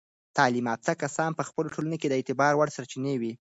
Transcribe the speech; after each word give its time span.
تعلیم 0.37 0.65
یافته 0.71 0.91
کسان 1.03 1.31
په 1.35 1.43
خپلو 1.47 1.71
ټولنو 1.73 1.99
کې 2.01 2.07
د 2.09 2.13
اعتبار 2.17 2.53
وړ 2.55 2.69
سرچینې 2.77 3.15
وي. 3.21 3.33